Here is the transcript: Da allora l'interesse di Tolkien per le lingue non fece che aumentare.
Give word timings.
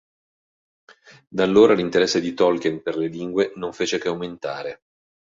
Da 1.27 1.43
allora 1.43 1.75
l'interesse 1.75 2.19
di 2.19 2.33
Tolkien 2.33 2.81
per 2.81 2.97
le 2.97 3.05
lingue 3.05 3.51
non 3.57 3.71
fece 3.71 3.99
che 3.99 4.07
aumentare. 4.07 4.81